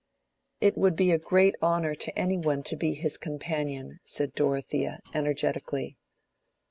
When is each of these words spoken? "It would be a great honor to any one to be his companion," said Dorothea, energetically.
"It 0.59 0.75
would 0.79 0.95
be 0.95 1.11
a 1.11 1.19
great 1.19 1.53
honor 1.61 1.93
to 1.93 2.17
any 2.17 2.35
one 2.35 2.63
to 2.63 2.75
be 2.75 2.95
his 2.95 3.19
companion," 3.19 3.99
said 4.03 4.33
Dorothea, 4.33 4.99
energetically. 5.13 5.95